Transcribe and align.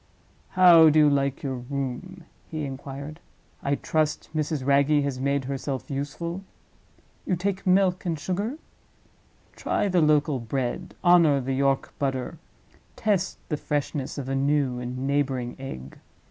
"How 0.57 0.89
do 0.89 0.97
you 0.97 1.09
like 1.11 1.43
your 1.43 1.57
room?" 1.57 2.23
he 2.49 2.65
inquired; 2.65 3.19
"I 3.61 3.75
trust 3.75 4.29
Mrs. 4.35 4.65
Wragge 4.65 5.03
has 5.03 5.19
made 5.19 5.45
herself 5.45 5.91
useful? 5.91 6.41
You 7.23 7.35
take 7.35 7.67
milk 7.67 8.03
and 8.03 8.17
sugar? 8.19 8.57
Try 9.55 9.87
the 9.89 10.01
local 10.01 10.39
bread, 10.39 10.95
honor 11.03 11.39
the 11.39 11.53
York 11.53 11.93
butter, 11.99 12.39
test 12.95 13.37
the 13.49 13.57
freshness 13.57 14.17
of 14.17 14.27
a 14.27 14.33
new 14.35 14.79
and 14.79 15.05
neighboring 15.07 15.55
egg. 15.59 15.99